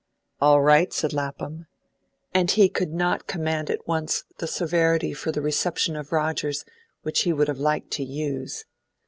"All 0.39 0.63
right," 0.63 0.91
said 0.91 1.13
Lapham, 1.13 1.67
and 2.33 2.49
he 2.49 2.69
could 2.69 2.91
not 2.91 3.27
command 3.27 3.69
at 3.69 3.87
once 3.87 4.23
the 4.39 4.47
severity 4.47 5.13
for 5.13 5.31
the 5.31 5.43
reception 5.43 5.95
of 5.95 6.11
Rogers 6.11 6.65
which 7.03 7.21
he 7.21 7.31
would 7.31 7.47
have 7.47 7.59
liked 7.59 7.91
to 7.91 8.03
use. 8.03 8.65